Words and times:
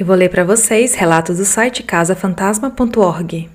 Eu 0.00 0.06
vou 0.06 0.16
ler 0.16 0.30
para 0.30 0.44
vocês 0.44 0.94
relatos 0.94 1.36
do 1.36 1.44
site 1.44 1.82
casafantasma.org. 1.82 3.50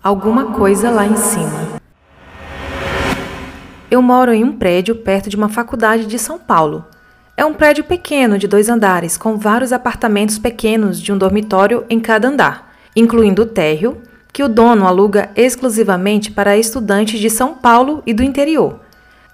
Alguma 0.00 0.52
coisa 0.52 0.88
lá 0.88 1.04
em 1.04 1.16
cima. 1.16 1.80
Eu 3.90 4.00
moro 4.00 4.32
em 4.32 4.44
um 4.44 4.52
prédio 4.52 4.94
perto 4.94 5.28
de 5.28 5.34
uma 5.34 5.48
faculdade 5.48 6.06
de 6.06 6.16
São 6.16 6.38
Paulo. 6.38 6.84
É 7.36 7.44
um 7.44 7.54
prédio 7.54 7.82
pequeno 7.82 8.38
de 8.38 8.46
dois 8.46 8.68
andares, 8.68 9.16
com 9.16 9.36
vários 9.36 9.72
apartamentos 9.72 10.38
pequenos 10.38 11.00
de 11.00 11.12
um 11.12 11.18
dormitório 11.18 11.84
em 11.90 11.98
cada 11.98 12.28
andar, 12.28 12.72
incluindo 12.94 13.42
o 13.42 13.46
térreo, 13.46 14.00
que 14.32 14.44
o 14.44 14.48
dono 14.48 14.86
aluga 14.86 15.30
exclusivamente 15.34 16.30
para 16.30 16.56
estudantes 16.56 17.18
de 17.18 17.30
São 17.30 17.52
Paulo 17.52 18.00
e 18.06 18.14
do 18.14 18.22
interior. 18.22 18.78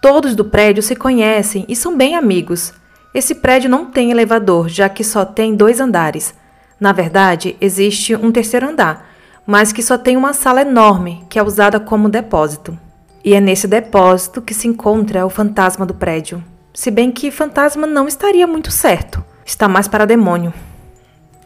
Todos 0.00 0.34
do 0.34 0.42
prédio 0.42 0.82
se 0.82 0.96
conhecem 0.96 1.66
e 1.68 1.76
são 1.76 1.94
bem 1.94 2.16
amigos. 2.16 2.72
Esse 3.14 3.34
prédio 3.34 3.68
não 3.68 3.86
tem 3.86 4.10
elevador, 4.10 4.68
já 4.68 4.88
que 4.88 5.04
só 5.04 5.24
tem 5.24 5.54
dois 5.54 5.80
andares. 5.80 6.34
Na 6.80 6.92
verdade, 6.92 7.56
existe 7.60 8.16
um 8.16 8.32
terceiro 8.32 8.68
andar, 8.68 9.10
mas 9.46 9.72
que 9.72 9.82
só 9.82 9.98
tem 9.98 10.16
uma 10.16 10.32
sala 10.32 10.62
enorme, 10.62 11.24
que 11.28 11.38
é 11.38 11.42
usada 11.42 11.78
como 11.78 12.08
depósito. 12.08 12.78
E 13.24 13.34
é 13.34 13.40
nesse 13.40 13.68
depósito 13.68 14.40
que 14.40 14.54
se 14.54 14.66
encontra 14.66 15.26
o 15.26 15.30
fantasma 15.30 15.84
do 15.84 15.94
prédio. 15.94 16.42
Se 16.74 16.90
bem 16.90 17.12
que 17.12 17.30
fantasma 17.30 17.86
não 17.86 18.08
estaria 18.08 18.46
muito 18.46 18.70
certo, 18.70 19.22
está 19.44 19.68
mais 19.68 19.86
para 19.86 20.06
demônio. 20.06 20.52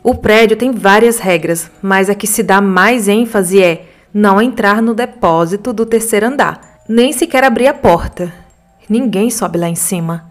O 0.03 0.15
prédio 0.15 0.57
tem 0.57 0.71
várias 0.71 1.19
regras, 1.19 1.69
mas 1.83 2.09
a 2.09 2.15
que 2.15 2.29
se 2.29 2.45
dá 2.45 2.61
mais 2.61 3.09
ênfase 3.09 3.61
é 3.61 3.87
não 4.15 4.41
entrar 4.41 4.81
no 4.81 4.95
depósito 4.95 5.73
do 5.73 5.85
terceiro 5.85 6.27
andar, 6.27 6.79
nem 6.89 7.13
sequer 7.13 7.43
abrir 7.43 7.67
a 7.67 7.75
porta. 7.75 8.33
Ninguém 8.89 9.31
sobe 9.31 9.59
lá 9.59 9.69
em 9.69 9.75
cima. 9.75 10.26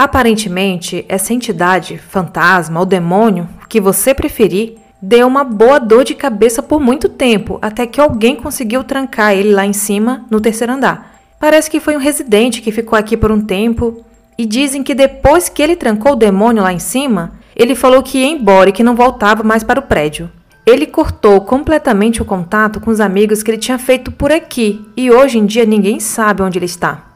Aparentemente, 0.00 1.04
essa 1.10 1.34
entidade, 1.34 1.98
fantasma 1.98 2.80
ou 2.80 2.86
demônio, 2.86 3.46
que 3.68 3.82
você 3.82 4.14
preferir, 4.14 4.78
deu 5.02 5.26
uma 5.26 5.44
boa 5.44 5.78
dor 5.78 6.04
de 6.04 6.14
cabeça 6.14 6.62
por 6.62 6.80
muito 6.80 7.06
tempo, 7.06 7.58
até 7.60 7.86
que 7.86 8.00
alguém 8.00 8.34
conseguiu 8.34 8.82
trancar 8.82 9.34
ele 9.34 9.52
lá 9.52 9.66
em 9.66 9.74
cima, 9.74 10.24
no 10.30 10.40
terceiro 10.40 10.72
andar. 10.72 11.20
Parece 11.38 11.70
que 11.70 11.80
foi 11.80 11.94
um 11.96 12.00
residente 12.00 12.62
que 12.62 12.72
ficou 12.72 12.98
aqui 12.98 13.14
por 13.14 13.30
um 13.30 13.42
tempo, 13.42 14.02
e 14.38 14.46
dizem 14.46 14.82
que 14.82 14.94
depois 14.94 15.50
que 15.50 15.62
ele 15.62 15.76
trancou 15.76 16.12
o 16.12 16.16
demônio 16.16 16.62
lá 16.62 16.72
em 16.72 16.78
cima, 16.78 17.32
ele 17.54 17.74
falou 17.74 18.02
que 18.02 18.20
ia 18.20 18.26
embora 18.26 18.70
e 18.70 18.72
que 18.72 18.82
não 18.82 18.96
voltava 18.96 19.42
mais 19.42 19.62
para 19.62 19.80
o 19.80 19.82
prédio. 19.82 20.30
Ele 20.64 20.86
cortou 20.86 21.42
completamente 21.42 22.22
o 22.22 22.24
contato 22.24 22.80
com 22.80 22.90
os 22.90 23.00
amigos 23.00 23.42
que 23.42 23.50
ele 23.50 23.58
tinha 23.58 23.78
feito 23.78 24.10
por 24.10 24.32
aqui 24.32 24.82
e 24.96 25.10
hoje 25.10 25.36
em 25.36 25.44
dia 25.44 25.66
ninguém 25.66 26.00
sabe 26.00 26.40
onde 26.42 26.58
ele 26.58 26.64
está. 26.64 27.09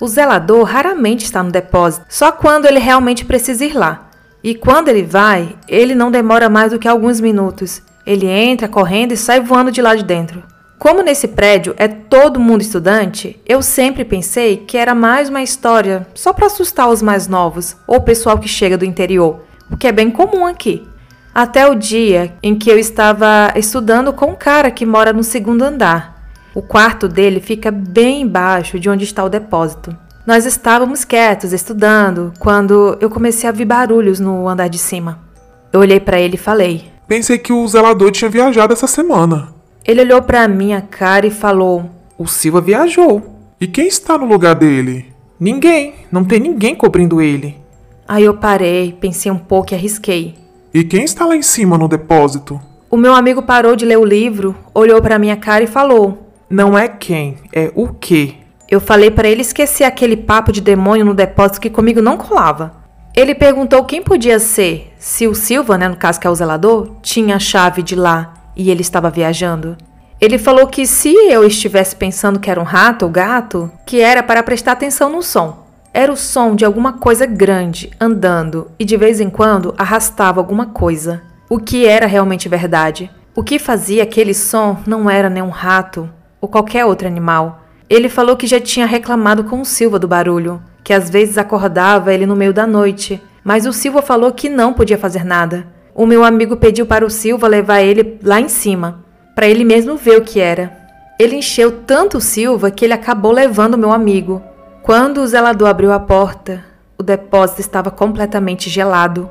O 0.00 0.06
zelador 0.06 0.64
raramente 0.64 1.24
está 1.24 1.42
no 1.42 1.50
depósito, 1.50 2.04
só 2.08 2.30
quando 2.30 2.66
ele 2.66 2.78
realmente 2.78 3.24
precisa 3.24 3.64
ir 3.64 3.74
lá. 3.74 4.08
E 4.44 4.54
quando 4.54 4.88
ele 4.88 5.02
vai, 5.02 5.56
ele 5.66 5.94
não 5.94 6.10
demora 6.10 6.48
mais 6.48 6.72
do 6.72 6.78
que 6.78 6.86
alguns 6.86 7.20
minutos. 7.20 7.82
Ele 8.04 8.26
entra 8.26 8.68
correndo 8.68 9.12
e 9.12 9.16
sai 9.16 9.40
voando 9.40 9.72
de 9.72 9.80
lá 9.80 9.94
de 9.94 10.04
dentro. 10.04 10.42
Como 10.78 11.02
nesse 11.02 11.28
prédio 11.28 11.74
é 11.78 11.88
todo 11.88 12.38
mundo 12.38 12.60
estudante, 12.60 13.40
eu 13.46 13.62
sempre 13.62 14.04
pensei 14.04 14.58
que 14.58 14.76
era 14.76 14.94
mais 14.94 15.30
uma 15.30 15.42
história 15.42 16.06
só 16.14 16.34
para 16.34 16.46
assustar 16.46 16.88
os 16.88 17.00
mais 17.00 17.26
novos 17.26 17.76
ou 17.86 17.96
o 17.96 18.02
pessoal 18.02 18.38
que 18.38 18.46
chega 18.46 18.76
do 18.76 18.84
interior, 18.84 19.40
o 19.70 19.76
que 19.76 19.86
é 19.86 19.92
bem 19.92 20.10
comum 20.10 20.46
aqui. 20.46 20.86
Até 21.34 21.66
o 21.66 21.74
dia 21.74 22.34
em 22.42 22.54
que 22.54 22.70
eu 22.70 22.78
estava 22.78 23.52
estudando 23.56 24.12
com 24.12 24.26
um 24.26 24.34
cara 24.34 24.70
que 24.70 24.86
mora 24.86 25.12
no 25.12 25.24
segundo 25.24 25.62
andar. 25.62 26.15
O 26.56 26.62
quarto 26.62 27.06
dele 27.06 27.38
fica 27.38 27.70
bem 27.70 28.22
embaixo 28.22 28.80
de 28.80 28.88
onde 28.88 29.04
está 29.04 29.22
o 29.22 29.28
depósito. 29.28 29.94
Nós 30.26 30.46
estávamos 30.46 31.04
quietos, 31.04 31.52
estudando, 31.52 32.32
quando 32.38 32.96
eu 32.98 33.10
comecei 33.10 33.46
a 33.46 33.52
ouvir 33.52 33.66
barulhos 33.66 34.18
no 34.18 34.48
andar 34.48 34.68
de 34.68 34.78
cima. 34.78 35.20
Eu 35.70 35.80
olhei 35.80 36.00
para 36.00 36.18
ele 36.18 36.36
e 36.36 36.38
falei: 36.38 36.90
Pensei 37.06 37.36
que 37.36 37.52
o 37.52 37.68
zelador 37.68 38.10
tinha 38.10 38.30
viajado 38.30 38.72
essa 38.72 38.86
semana. 38.86 39.50
Ele 39.84 40.00
olhou 40.00 40.22
para 40.22 40.48
minha 40.48 40.80
cara 40.80 41.26
e 41.26 41.30
falou: 41.30 41.90
O 42.16 42.26
Silva 42.26 42.62
viajou. 42.62 43.38
E 43.60 43.66
quem 43.66 43.86
está 43.86 44.16
no 44.16 44.24
lugar 44.24 44.54
dele? 44.54 45.12
Ninguém. 45.38 45.92
Não 46.10 46.24
tem 46.24 46.40
ninguém 46.40 46.74
cobrindo 46.74 47.20
ele. 47.20 47.54
Aí 48.08 48.24
eu 48.24 48.32
parei, 48.32 48.96
pensei 48.98 49.30
um 49.30 49.38
pouco 49.38 49.74
e 49.74 49.76
arrisquei. 49.76 50.34
E 50.72 50.82
quem 50.82 51.04
está 51.04 51.26
lá 51.26 51.36
em 51.36 51.42
cima 51.42 51.76
no 51.76 51.86
depósito? 51.86 52.58
O 52.90 52.96
meu 52.96 53.14
amigo 53.14 53.42
parou 53.42 53.76
de 53.76 53.84
ler 53.84 53.98
o 53.98 54.04
livro, 54.06 54.56
olhou 54.72 55.02
para 55.02 55.18
minha 55.18 55.36
cara 55.36 55.62
e 55.62 55.66
falou: 55.66 56.25
não 56.48 56.78
é 56.78 56.88
quem, 56.88 57.38
é 57.52 57.72
o 57.74 57.88
que. 57.88 58.36
Eu 58.68 58.80
falei 58.80 59.10
para 59.10 59.28
ele 59.28 59.42
esquecer 59.42 59.84
aquele 59.84 60.16
papo 60.16 60.52
de 60.52 60.60
demônio 60.60 61.04
no 61.04 61.14
depósito 61.14 61.60
que 61.60 61.70
comigo 61.70 62.00
não 62.00 62.16
colava. 62.16 62.72
Ele 63.14 63.34
perguntou 63.34 63.84
quem 63.84 64.02
podia 64.02 64.38
ser, 64.38 64.92
se 64.98 65.26
o 65.26 65.34
Silva, 65.34 65.78
né, 65.78 65.88
no 65.88 65.96
caso 65.96 66.20
que 66.20 66.26
é 66.26 66.30
o 66.30 66.34
zelador, 66.34 66.96
tinha 67.02 67.36
a 67.36 67.40
chave 67.40 67.82
de 67.82 67.94
lá 67.94 68.34
e 68.54 68.70
ele 68.70 68.82
estava 68.82 69.10
viajando. 69.10 69.76
Ele 70.20 70.38
falou 70.38 70.66
que 70.66 70.86
se 70.86 71.12
eu 71.30 71.44
estivesse 71.44 71.94
pensando 71.96 72.38
que 72.38 72.50
era 72.50 72.60
um 72.60 72.64
rato 72.64 73.04
ou 73.04 73.10
gato, 73.10 73.70
que 73.84 74.00
era 74.00 74.22
para 74.22 74.42
prestar 74.42 74.72
atenção 74.72 75.10
no 75.10 75.22
som. 75.22 75.66
Era 75.92 76.12
o 76.12 76.16
som 76.16 76.54
de 76.54 76.64
alguma 76.64 76.94
coisa 76.94 77.26
grande 77.26 77.90
andando 77.98 78.70
e 78.78 78.84
de 78.84 78.96
vez 78.96 79.20
em 79.20 79.30
quando 79.30 79.74
arrastava 79.78 80.40
alguma 80.40 80.66
coisa. 80.66 81.22
O 81.48 81.58
que 81.58 81.86
era 81.86 82.06
realmente 82.06 82.48
verdade? 82.48 83.10
O 83.34 83.42
que 83.42 83.58
fazia 83.58 84.02
aquele 84.02 84.34
som 84.34 84.78
não 84.86 85.08
era 85.08 85.30
nem 85.30 85.42
um 85.42 85.50
rato, 85.50 86.08
ou 86.46 86.48
qualquer 86.48 86.84
outro 86.84 87.08
animal. 87.08 87.62
Ele 87.90 88.08
falou 88.08 88.36
que 88.36 88.46
já 88.46 88.60
tinha 88.60 88.86
reclamado 88.86 89.44
com 89.44 89.60
o 89.60 89.64
Silva 89.64 89.98
do 89.98 90.06
barulho, 90.06 90.62
que 90.84 90.92
às 90.92 91.10
vezes 91.10 91.36
acordava 91.36 92.14
ele 92.14 92.24
no 92.24 92.36
meio 92.36 92.52
da 92.52 92.66
noite, 92.66 93.20
mas 93.42 93.66
o 93.66 93.72
Silva 93.72 94.00
falou 94.00 94.32
que 94.32 94.48
não 94.48 94.72
podia 94.72 94.96
fazer 94.96 95.24
nada. 95.24 95.66
O 95.92 96.06
meu 96.06 96.24
amigo 96.24 96.56
pediu 96.56 96.86
para 96.86 97.04
o 97.04 97.10
Silva 97.10 97.48
levar 97.48 97.82
ele 97.82 98.18
lá 98.22 98.40
em 98.40 98.48
cima, 98.48 99.04
para 99.34 99.48
ele 99.48 99.64
mesmo 99.64 99.96
ver 99.96 100.18
o 100.18 100.22
que 100.22 100.38
era. 100.38 100.72
Ele 101.18 101.36
encheu 101.36 101.80
tanto 101.82 102.18
o 102.18 102.20
Silva 102.20 102.70
que 102.70 102.84
ele 102.84 102.92
acabou 102.92 103.32
levando 103.32 103.74
o 103.74 103.78
meu 103.78 103.92
amigo. 103.92 104.40
Quando 104.82 105.18
o 105.18 105.26
zelador 105.26 105.68
abriu 105.68 105.92
a 105.92 105.98
porta, 105.98 106.64
o 106.96 107.02
depósito 107.02 107.60
estava 107.60 107.90
completamente 107.90 108.70
gelado. 108.70 109.28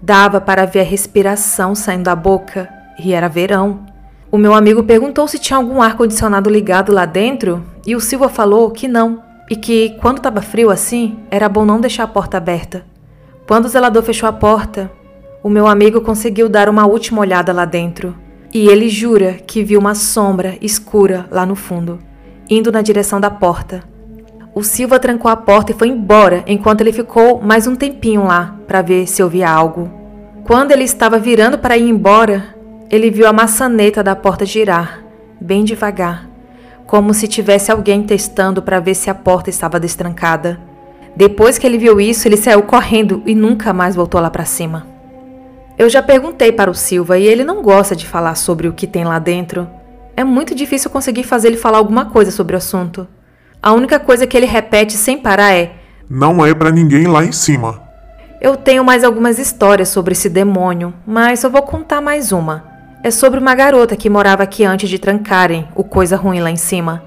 Dava 0.00 0.40
para 0.40 0.64
ver 0.64 0.80
a 0.80 0.84
respiração 0.84 1.74
saindo 1.74 2.04
da 2.04 2.14
boca 2.14 2.68
e 2.98 3.12
era 3.12 3.28
verão. 3.28 3.80
O 4.30 4.36
meu 4.36 4.52
amigo 4.52 4.82
perguntou 4.82 5.26
se 5.26 5.38
tinha 5.38 5.56
algum 5.56 5.80
ar-condicionado 5.80 6.50
ligado 6.50 6.92
lá 6.92 7.06
dentro 7.06 7.64
e 7.86 7.96
o 7.96 8.00
Silva 8.00 8.28
falou 8.28 8.70
que 8.70 8.86
não, 8.86 9.22
e 9.48 9.56
que 9.56 9.96
quando 10.00 10.18
estava 10.18 10.42
frio 10.42 10.70
assim, 10.70 11.18
era 11.30 11.48
bom 11.48 11.64
não 11.64 11.80
deixar 11.80 12.02
a 12.02 12.08
porta 12.08 12.36
aberta. 12.36 12.84
Quando 13.46 13.64
o 13.64 13.68
zelador 13.68 14.02
fechou 14.02 14.28
a 14.28 14.32
porta, 14.32 14.90
o 15.42 15.48
meu 15.48 15.66
amigo 15.66 16.02
conseguiu 16.02 16.46
dar 16.46 16.68
uma 16.68 16.84
última 16.84 17.22
olhada 17.22 17.54
lá 17.54 17.64
dentro 17.64 18.14
e 18.52 18.68
ele 18.68 18.90
jura 18.90 19.34
que 19.46 19.64
viu 19.64 19.80
uma 19.80 19.94
sombra 19.94 20.58
escura 20.60 21.26
lá 21.30 21.46
no 21.46 21.54
fundo, 21.54 21.98
indo 22.50 22.70
na 22.70 22.82
direção 22.82 23.18
da 23.18 23.30
porta. 23.30 23.82
O 24.54 24.62
Silva 24.62 24.98
trancou 24.98 25.30
a 25.30 25.36
porta 25.36 25.72
e 25.72 25.74
foi 25.74 25.88
embora 25.88 26.44
enquanto 26.46 26.82
ele 26.82 26.92
ficou 26.92 27.40
mais 27.40 27.66
um 27.66 27.74
tempinho 27.74 28.24
lá 28.24 28.56
para 28.66 28.82
ver 28.82 29.06
se 29.06 29.22
ouvia 29.22 29.48
algo. 29.48 29.90
Quando 30.44 30.72
ele 30.72 30.84
estava 30.84 31.18
virando 31.18 31.56
para 31.58 31.78
ir 31.78 31.88
embora, 31.88 32.57
ele 32.90 33.10
viu 33.10 33.26
a 33.26 33.32
maçaneta 33.32 34.02
da 34.02 34.16
porta 34.16 34.46
girar, 34.46 35.02
bem 35.38 35.62
devagar, 35.62 36.28
como 36.86 37.12
se 37.12 37.28
tivesse 37.28 37.70
alguém 37.70 38.02
testando 38.02 38.62
para 38.62 38.80
ver 38.80 38.94
se 38.94 39.10
a 39.10 39.14
porta 39.14 39.50
estava 39.50 39.78
destrancada. 39.78 40.58
Depois 41.14 41.58
que 41.58 41.66
ele 41.66 41.76
viu 41.76 42.00
isso, 42.00 42.26
ele 42.26 42.36
saiu 42.36 42.62
correndo 42.62 43.22
e 43.26 43.34
nunca 43.34 43.74
mais 43.74 43.94
voltou 43.94 44.20
lá 44.20 44.30
para 44.30 44.46
cima. 44.46 44.86
Eu 45.76 45.90
já 45.90 46.02
perguntei 46.02 46.50
para 46.50 46.70
o 46.70 46.74
Silva 46.74 47.18
e 47.18 47.26
ele 47.26 47.44
não 47.44 47.62
gosta 47.62 47.94
de 47.94 48.06
falar 48.06 48.34
sobre 48.36 48.66
o 48.66 48.72
que 48.72 48.86
tem 48.86 49.04
lá 49.04 49.18
dentro. 49.18 49.68
É 50.16 50.24
muito 50.24 50.54
difícil 50.54 50.90
conseguir 50.90 51.24
fazer 51.24 51.48
ele 51.48 51.56
falar 51.56 51.78
alguma 51.78 52.06
coisa 52.06 52.30
sobre 52.30 52.54
o 52.54 52.58
assunto. 52.58 53.06
A 53.62 53.72
única 53.72 54.00
coisa 54.00 54.26
que 54.26 54.36
ele 54.36 54.46
repete 54.46 54.94
sem 54.94 55.18
parar 55.18 55.52
é: 55.52 55.74
Não 56.08 56.44
é 56.44 56.54
para 56.54 56.72
ninguém 56.72 57.06
lá 57.06 57.24
em 57.24 57.32
cima. 57.32 57.82
Eu 58.40 58.56
tenho 58.56 58.84
mais 58.84 59.04
algumas 59.04 59.38
histórias 59.38 59.88
sobre 59.88 60.12
esse 60.12 60.28
demônio, 60.28 60.94
mas 61.06 61.42
eu 61.42 61.50
vou 61.50 61.62
contar 61.62 62.00
mais 62.00 62.32
uma. 62.32 62.67
É 63.02 63.12
sobre 63.12 63.38
uma 63.38 63.54
garota 63.54 63.96
que 63.96 64.10
morava 64.10 64.42
aqui 64.42 64.64
antes 64.64 64.90
de 64.90 64.98
trancarem 64.98 65.68
o 65.74 65.84
coisa 65.84 66.16
ruim 66.16 66.40
lá 66.40 66.50
em 66.50 66.56
cima. 66.56 67.04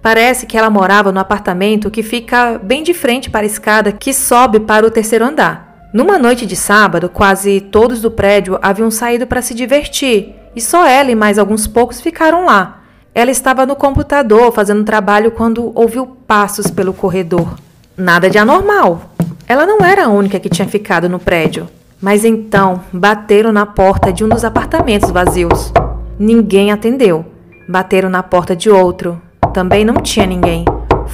Parece 0.00 0.46
que 0.46 0.56
ela 0.56 0.70
morava 0.70 1.10
no 1.10 1.18
apartamento 1.18 1.90
que 1.90 2.02
fica 2.02 2.60
bem 2.62 2.84
de 2.84 2.94
frente 2.94 3.28
para 3.28 3.44
a 3.44 3.46
escada 3.46 3.90
que 3.90 4.12
sobe 4.12 4.60
para 4.60 4.86
o 4.86 4.90
terceiro 4.90 5.24
andar. 5.24 5.88
Numa 5.92 6.16
noite 6.16 6.46
de 6.46 6.54
sábado, 6.54 7.08
quase 7.08 7.60
todos 7.60 8.00
do 8.00 8.10
prédio 8.10 8.56
haviam 8.62 8.90
saído 8.90 9.26
para 9.26 9.42
se 9.42 9.52
divertir 9.52 10.32
e 10.54 10.60
só 10.60 10.86
ela 10.86 11.10
e 11.10 11.16
mais 11.16 11.38
alguns 11.40 11.66
poucos 11.66 12.00
ficaram 12.00 12.44
lá. 12.44 12.82
Ela 13.12 13.32
estava 13.32 13.66
no 13.66 13.74
computador 13.74 14.52
fazendo 14.52 14.84
trabalho 14.84 15.32
quando 15.32 15.72
ouviu 15.74 16.06
passos 16.06 16.70
pelo 16.70 16.92
corredor. 16.92 17.56
Nada 17.96 18.30
de 18.30 18.38
anormal. 18.38 19.10
Ela 19.48 19.66
não 19.66 19.78
era 19.84 20.04
a 20.04 20.08
única 20.08 20.38
que 20.38 20.48
tinha 20.48 20.68
ficado 20.68 21.08
no 21.08 21.18
prédio. 21.18 21.68
Mas 22.00 22.24
então 22.24 22.82
bateram 22.92 23.52
na 23.52 23.64
porta 23.64 24.12
de 24.12 24.22
um 24.22 24.28
dos 24.28 24.44
apartamentos 24.44 25.10
vazios. 25.10 25.72
Ninguém 26.18 26.70
atendeu. 26.70 27.24
Bateram 27.68 28.10
na 28.10 28.22
porta 28.22 28.54
de 28.54 28.68
outro. 28.68 29.20
Também 29.54 29.84
não 29.84 29.94
tinha 29.94 30.26
ninguém. 30.26 30.64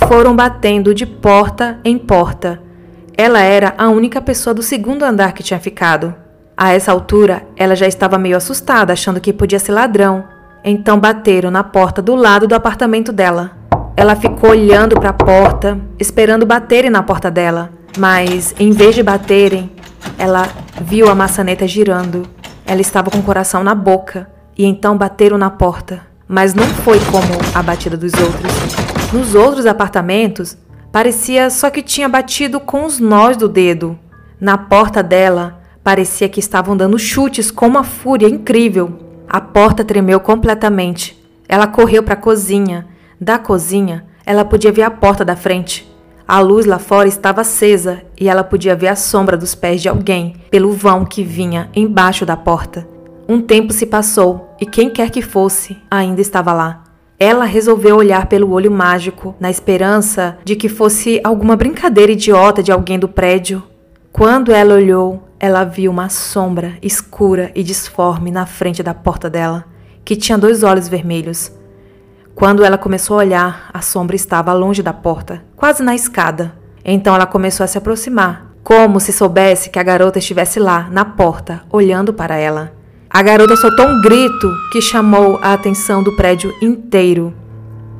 Foram 0.08 0.34
batendo 0.34 0.92
de 0.92 1.06
porta 1.06 1.78
em 1.84 1.96
porta. 1.96 2.60
Ela 3.16 3.40
era 3.40 3.74
a 3.78 3.88
única 3.88 4.20
pessoa 4.20 4.52
do 4.52 4.62
segundo 4.62 5.04
andar 5.04 5.32
que 5.32 5.42
tinha 5.42 5.60
ficado. 5.60 6.14
A 6.56 6.72
essa 6.72 6.90
altura, 6.90 7.42
ela 7.56 7.76
já 7.76 7.86
estava 7.86 8.18
meio 8.18 8.36
assustada, 8.36 8.92
achando 8.92 9.20
que 9.20 9.32
podia 9.32 9.58
ser 9.58 9.72
ladrão. 9.72 10.24
Então 10.64 10.98
bateram 10.98 11.50
na 11.50 11.62
porta 11.62 12.02
do 12.02 12.14
lado 12.14 12.46
do 12.48 12.54
apartamento 12.54 13.12
dela. 13.12 13.52
Ela 13.96 14.16
ficou 14.16 14.50
olhando 14.50 14.98
para 14.98 15.10
a 15.10 15.14
porta, 15.14 15.78
esperando 15.98 16.46
baterem 16.46 16.90
na 16.90 17.02
porta 17.02 17.30
dela. 17.30 17.70
Mas, 17.96 18.54
em 18.58 18.70
vez 18.72 18.94
de 18.94 19.02
baterem, 19.02 19.70
ela 20.22 20.48
viu 20.80 21.08
a 21.10 21.16
maçaneta 21.16 21.66
girando. 21.66 22.22
Ela 22.64 22.80
estava 22.80 23.10
com 23.10 23.18
o 23.18 23.22
coração 23.24 23.64
na 23.64 23.74
boca. 23.74 24.30
E 24.56 24.64
então 24.64 24.96
bateram 24.96 25.36
na 25.36 25.50
porta. 25.50 26.02
Mas 26.28 26.54
não 26.54 26.64
foi 26.64 27.00
como 27.06 27.26
a 27.52 27.60
batida 27.60 27.96
dos 27.96 28.12
outros. 28.14 28.52
Nos 29.12 29.34
outros 29.34 29.66
apartamentos, 29.66 30.56
parecia 30.92 31.50
só 31.50 31.70
que 31.70 31.82
tinha 31.82 32.08
batido 32.08 32.60
com 32.60 32.84
os 32.84 33.00
nós 33.00 33.36
do 33.36 33.48
dedo. 33.48 33.98
Na 34.40 34.56
porta 34.56 35.02
dela, 35.02 35.60
parecia 35.82 36.28
que 36.28 36.38
estavam 36.38 36.76
dando 36.76 37.00
chutes 37.00 37.50
com 37.50 37.66
uma 37.66 37.82
fúria 37.82 38.28
incrível. 38.28 39.24
A 39.28 39.40
porta 39.40 39.84
tremeu 39.84 40.20
completamente. 40.20 41.20
Ela 41.48 41.66
correu 41.66 42.00
para 42.04 42.14
a 42.14 42.16
cozinha. 42.16 42.86
Da 43.20 43.40
cozinha, 43.40 44.06
ela 44.24 44.44
podia 44.44 44.70
ver 44.70 44.82
a 44.82 44.90
porta 44.90 45.24
da 45.24 45.34
frente. 45.34 45.91
A 46.26 46.40
luz 46.40 46.66
lá 46.66 46.78
fora 46.78 47.08
estava 47.08 47.40
acesa 47.40 48.02
e 48.18 48.28
ela 48.28 48.44
podia 48.44 48.76
ver 48.76 48.88
a 48.88 48.96
sombra 48.96 49.36
dos 49.36 49.54
pés 49.54 49.82
de 49.82 49.88
alguém 49.88 50.34
pelo 50.50 50.72
vão 50.72 51.04
que 51.04 51.22
vinha 51.22 51.68
embaixo 51.74 52.24
da 52.24 52.36
porta. 52.36 52.86
Um 53.28 53.40
tempo 53.40 53.72
se 53.72 53.86
passou 53.86 54.54
e 54.60 54.66
quem 54.66 54.90
quer 54.90 55.10
que 55.10 55.22
fosse 55.22 55.78
ainda 55.90 56.20
estava 56.20 56.52
lá. 56.52 56.84
Ela 57.18 57.44
resolveu 57.44 57.96
olhar 57.96 58.26
pelo 58.26 58.50
olho 58.50 58.70
mágico, 58.70 59.34
na 59.38 59.48
esperança 59.48 60.38
de 60.44 60.56
que 60.56 60.68
fosse 60.68 61.20
alguma 61.22 61.54
brincadeira 61.54 62.12
idiota 62.12 62.62
de 62.62 62.72
alguém 62.72 62.98
do 62.98 63.08
prédio. 63.08 63.62
Quando 64.10 64.52
ela 64.52 64.74
olhou, 64.74 65.22
ela 65.38 65.64
viu 65.64 65.90
uma 65.90 66.08
sombra 66.08 66.74
escura 66.82 67.50
e 67.54 67.62
disforme 67.62 68.30
na 68.30 68.44
frente 68.44 68.82
da 68.82 68.92
porta 68.92 69.30
dela, 69.30 69.64
que 70.04 70.16
tinha 70.16 70.36
dois 70.36 70.62
olhos 70.62 70.88
vermelhos. 70.88 71.52
Quando 72.34 72.64
ela 72.64 72.78
começou 72.78 73.16
a 73.16 73.18
olhar, 73.18 73.70
a 73.72 73.80
sombra 73.80 74.16
estava 74.16 74.52
longe 74.52 74.82
da 74.82 74.92
porta, 74.92 75.44
quase 75.54 75.82
na 75.82 75.94
escada. 75.94 76.54
Então 76.84 77.14
ela 77.14 77.26
começou 77.26 77.62
a 77.62 77.66
se 77.66 77.78
aproximar, 77.78 78.52
como 78.64 78.98
se 78.98 79.12
soubesse 79.12 79.70
que 79.70 79.78
a 79.78 79.82
garota 79.82 80.18
estivesse 80.18 80.58
lá, 80.58 80.88
na 80.90 81.04
porta, 81.04 81.62
olhando 81.70 82.12
para 82.12 82.36
ela. 82.36 82.72
A 83.08 83.22
garota 83.22 83.54
soltou 83.56 83.86
um 83.86 84.00
grito 84.00 84.50
que 84.72 84.80
chamou 84.80 85.38
a 85.42 85.52
atenção 85.52 86.02
do 86.02 86.16
prédio 86.16 86.52
inteiro. 86.62 87.34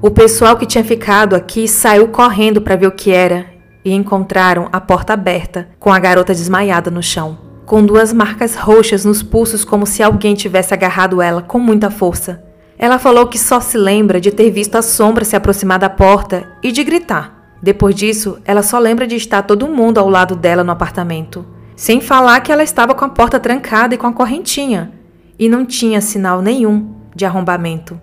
O 0.01 0.11
pessoal 0.11 0.57
que 0.57 0.67
tinha 0.67 0.83
ficado 0.83 1.37
aqui 1.37 1.69
saiu 1.69 2.09
correndo 2.09 2.61
para 2.61 2.75
ver 2.75 2.87
o 2.87 2.93
que 2.93 3.13
era 3.13 3.47
e 3.85 3.93
encontraram 3.93 4.69
a 4.73 4.81
porta 4.81 5.13
aberta, 5.13 5.69
com 5.79 5.93
a 5.93 5.99
garota 5.99 6.33
desmaiada 6.33 6.91
no 6.91 7.03
chão, 7.03 7.39
com 7.67 7.85
duas 7.85 8.13
marcas 8.13 8.57
roxas 8.57 9.05
nos 9.05 9.23
pulsos, 9.23 9.65
como 9.65 9.87
se 9.87 10.03
alguém 10.03 10.35
tivesse 10.35 10.73
agarrado 10.73 11.21
ela 11.21 11.43
com 11.43 11.59
muita 11.59 11.91
força. 11.91 12.43
Ela 12.83 12.99
falou 12.99 13.29
que 13.29 13.39
só 13.39 13.61
se 13.61 13.79
lembra 13.79 14.21
de 14.21 14.33
ter 14.33 14.51
visto 14.51 14.75
a 14.75 14.83
sombra 14.83 15.25
se 15.25 15.37
aproximar 15.37 15.79
da 15.79 15.89
porta 15.89 16.49
e 16.61 16.73
de 16.73 16.83
gritar. 16.83 17.55
Depois 17.63 17.95
disso, 17.95 18.41
ela 18.45 18.61
só 18.61 18.77
lembra 18.77 19.07
de 19.07 19.15
estar 19.15 19.43
todo 19.43 19.69
mundo 19.69 19.99
ao 19.99 20.09
lado 20.09 20.35
dela 20.35 20.65
no 20.65 20.73
apartamento. 20.73 21.47
Sem 21.77 22.01
falar 22.01 22.41
que 22.41 22.51
ela 22.51 22.65
estava 22.65 22.93
com 22.93 23.05
a 23.05 23.09
porta 23.09 23.39
trancada 23.39 23.95
e 23.95 23.97
com 23.97 24.09
a 24.09 24.13
correntinha, 24.13 24.91
e 25.39 25.49
não 25.49 25.65
tinha 25.65 26.01
sinal 26.01 26.43
nenhum 26.43 26.93
de 27.15 27.25
arrombamento. 27.25 28.01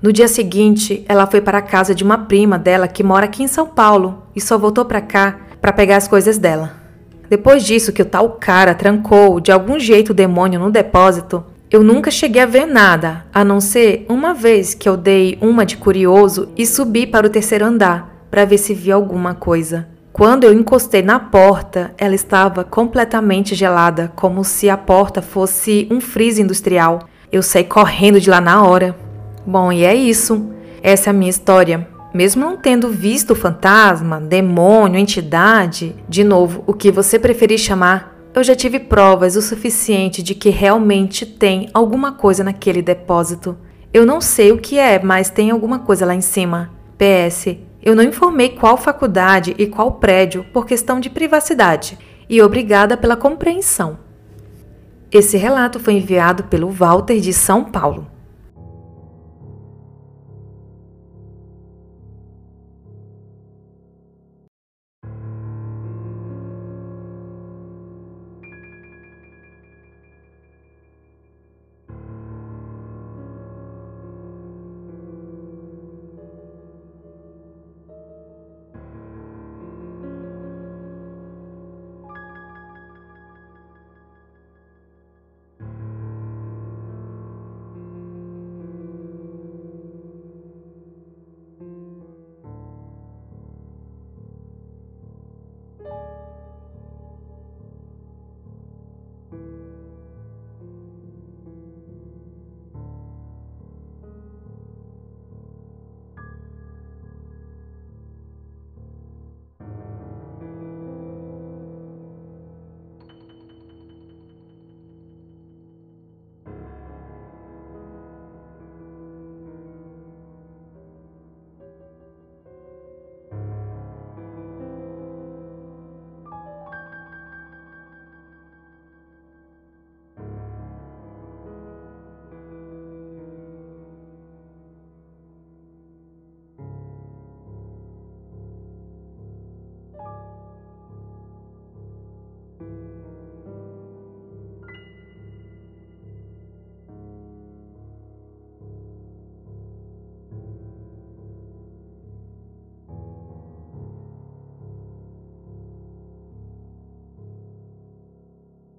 No 0.00 0.12
dia 0.12 0.28
seguinte, 0.28 1.04
ela 1.08 1.26
foi 1.26 1.40
para 1.40 1.58
a 1.58 1.62
casa 1.62 1.92
de 1.92 2.04
uma 2.04 2.18
prima 2.18 2.56
dela 2.56 2.86
que 2.86 3.02
mora 3.02 3.24
aqui 3.24 3.42
em 3.42 3.48
São 3.48 3.66
Paulo 3.66 4.22
e 4.36 4.40
só 4.40 4.56
voltou 4.56 4.84
para 4.84 5.00
cá 5.00 5.40
para 5.60 5.72
pegar 5.72 5.96
as 5.96 6.06
coisas 6.06 6.38
dela. 6.38 6.76
Depois 7.28 7.64
disso 7.64 7.92
que 7.92 8.02
o 8.02 8.06
tal 8.06 8.30
cara 8.30 8.72
trancou 8.72 9.40
de 9.40 9.50
algum 9.50 9.80
jeito 9.80 10.10
o 10.10 10.14
demônio 10.14 10.60
no 10.60 10.70
depósito, 10.70 11.44
eu 11.72 11.82
nunca 11.82 12.10
cheguei 12.10 12.42
a 12.42 12.46
ver 12.46 12.66
nada, 12.66 13.24
a 13.32 13.42
não 13.42 13.58
ser 13.58 14.04
uma 14.06 14.34
vez 14.34 14.74
que 14.74 14.86
eu 14.86 14.94
dei 14.94 15.38
uma 15.40 15.64
de 15.64 15.78
curioso 15.78 16.50
e 16.54 16.66
subi 16.66 17.06
para 17.06 17.26
o 17.26 17.30
terceiro 17.30 17.64
andar 17.64 18.26
para 18.30 18.44
ver 18.44 18.58
se 18.58 18.74
via 18.74 18.94
alguma 18.94 19.34
coisa. 19.34 19.88
Quando 20.12 20.44
eu 20.44 20.52
encostei 20.52 21.00
na 21.00 21.18
porta, 21.18 21.94
ela 21.96 22.14
estava 22.14 22.62
completamente 22.62 23.54
gelada, 23.54 24.12
como 24.14 24.44
se 24.44 24.68
a 24.68 24.76
porta 24.76 25.22
fosse 25.22 25.88
um 25.90 25.98
freezer 25.98 26.44
industrial. 26.44 27.08
Eu 27.32 27.42
saí 27.42 27.64
correndo 27.64 28.20
de 28.20 28.28
lá 28.28 28.38
na 28.38 28.62
hora. 28.62 28.94
Bom, 29.46 29.72
e 29.72 29.82
é 29.82 29.94
isso. 29.94 30.50
Essa 30.82 31.08
é 31.08 31.10
a 31.10 31.14
minha 31.14 31.30
história. 31.30 31.88
Mesmo 32.12 32.44
não 32.44 32.58
tendo 32.58 32.90
visto 32.90 33.34
fantasma, 33.34 34.20
demônio, 34.20 34.98
entidade, 34.98 35.96
de 36.06 36.22
novo, 36.22 36.62
o 36.66 36.74
que 36.74 36.90
você 36.90 37.18
preferir 37.18 37.58
chamar, 37.58 38.11
eu 38.34 38.42
já 38.42 38.54
tive 38.54 38.80
provas 38.80 39.36
o 39.36 39.42
suficiente 39.42 40.22
de 40.22 40.34
que 40.34 40.48
realmente 40.48 41.26
tem 41.26 41.68
alguma 41.74 42.12
coisa 42.12 42.42
naquele 42.42 42.80
depósito. 42.80 43.56
Eu 43.92 44.06
não 44.06 44.20
sei 44.20 44.52
o 44.52 44.58
que 44.58 44.78
é, 44.78 45.02
mas 45.02 45.28
tem 45.28 45.50
alguma 45.50 45.80
coisa 45.80 46.06
lá 46.06 46.14
em 46.14 46.22
cima. 46.22 46.70
PS, 46.96 47.56
eu 47.82 47.94
não 47.94 48.02
informei 48.02 48.50
qual 48.50 48.76
faculdade 48.76 49.54
e 49.58 49.66
qual 49.66 49.92
prédio 49.92 50.46
por 50.52 50.64
questão 50.64 51.00
de 51.00 51.10
privacidade, 51.10 51.98
e 52.28 52.40
obrigada 52.40 52.96
pela 52.96 53.16
compreensão. 53.16 53.98
Esse 55.10 55.36
relato 55.36 55.78
foi 55.78 55.94
enviado 55.94 56.44
pelo 56.44 56.70
Walter 56.70 57.20
de 57.20 57.32
São 57.34 57.64
Paulo. 57.64 58.11